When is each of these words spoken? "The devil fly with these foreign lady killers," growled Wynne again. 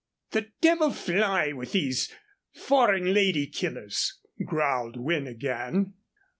"The 0.31 0.49
devil 0.61 0.89
fly 0.89 1.51
with 1.53 1.73
these 1.73 2.11
foreign 2.55 3.13
lady 3.13 3.45
killers," 3.45 4.19
growled 4.43 4.97
Wynne 4.99 5.27
again. 5.27 5.93